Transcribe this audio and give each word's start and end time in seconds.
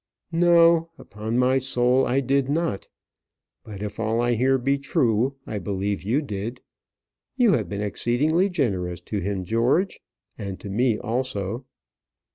"No, 0.31 0.89
upon 0.97 1.37
my 1.37 1.59
soul 1.59 2.07
I 2.07 2.21
did 2.21 2.49
not; 2.49 2.87
but 3.63 3.83
if 3.83 3.99
all 3.99 4.19
I 4.19 4.33
hear 4.33 4.57
be 4.57 4.79
true, 4.79 5.35
I 5.45 5.59
believe 5.59 6.01
you 6.01 6.23
did. 6.23 6.59
You 7.37 7.51
have 7.51 7.69
been 7.69 7.81
exceedingly 7.83 8.49
generous 8.49 8.99
to 9.01 9.19
him, 9.19 9.45
George 9.45 9.99
and 10.39 10.59
to 10.59 10.71
me 10.71 10.97
also." 10.97 11.65